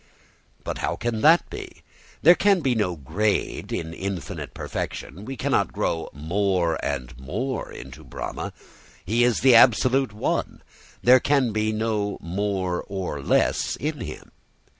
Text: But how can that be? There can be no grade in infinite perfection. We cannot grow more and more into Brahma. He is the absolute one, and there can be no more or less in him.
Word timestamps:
But 0.63 0.79
how 0.79 0.95
can 0.95 1.21
that 1.21 1.47
be? 1.51 1.83
There 2.23 2.33
can 2.33 2.61
be 2.61 2.73
no 2.73 2.95
grade 2.95 3.71
in 3.71 3.93
infinite 3.93 4.55
perfection. 4.55 5.25
We 5.25 5.37
cannot 5.37 5.71
grow 5.73 6.09
more 6.11 6.83
and 6.83 7.15
more 7.19 7.71
into 7.71 8.03
Brahma. 8.03 8.51
He 9.05 9.23
is 9.23 9.41
the 9.41 9.53
absolute 9.53 10.11
one, 10.11 10.63
and 10.63 10.63
there 11.03 11.19
can 11.19 11.51
be 11.51 11.71
no 11.71 12.17
more 12.19 12.83
or 12.87 13.21
less 13.21 13.75
in 13.75 13.99
him. 14.01 14.31